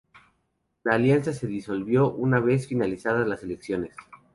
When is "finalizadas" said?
2.65-3.27